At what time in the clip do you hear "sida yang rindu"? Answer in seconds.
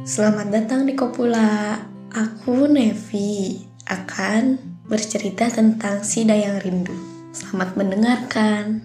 6.00-6.96